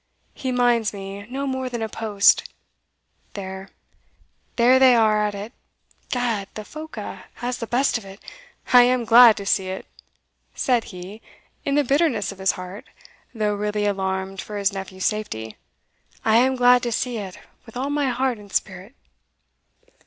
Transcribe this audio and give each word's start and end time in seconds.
He 0.33 0.51
minds 0.51 0.93
me 0.93 1.27
no 1.29 1.45
more 1.45 1.69
than 1.69 1.83
a 1.83 1.87
post. 1.87 2.51
There 3.35 3.69
there 4.55 4.79
they 4.79 4.95
are 4.95 5.23
at 5.27 5.35
it 5.35 5.53
Gad, 6.09 6.47
the 6.55 6.63
Phoca 6.65 7.25
has 7.35 7.59
the 7.59 7.67
best 7.67 7.99
of 7.99 8.05
it! 8.05 8.19
I 8.73 8.81
am 8.81 9.05
glad 9.05 9.37
to 9.37 9.45
see 9.45 9.67
it," 9.69 9.85
said 10.55 10.85
he, 10.85 11.21
in 11.65 11.75
the 11.75 11.83
bitterness 11.83 12.31
of 12.31 12.39
his 12.39 12.53
heart, 12.53 12.85
though 13.35 13.53
really 13.53 13.85
alarmed 13.85 14.41
for 14.41 14.57
his 14.57 14.73
nephew's 14.73 15.05
safety 15.05 15.55
"I 16.25 16.37
am 16.37 16.55
glad 16.55 16.81
to 16.81 16.91
see 16.91 17.17
it, 17.19 17.37
with 17.67 17.77
all 17.77 17.91
my 17.91 18.09
heart 18.09 18.39
and 18.39 18.51
spirit." 18.51 18.95